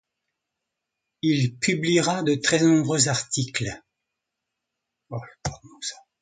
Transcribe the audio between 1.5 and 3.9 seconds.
publiera de très nombreux articles.